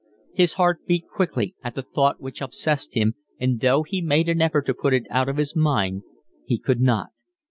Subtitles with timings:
[0.33, 4.41] His heart beat quickly at the thought which obsessed him, and though he made an
[4.41, 6.01] effort to put it out of his mind
[6.43, 7.09] he could not.